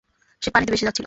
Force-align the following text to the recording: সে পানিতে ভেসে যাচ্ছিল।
সে 0.41 0.49
পানিতে 0.53 0.71
ভেসে 0.71 0.85
যাচ্ছিল। 0.85 0.99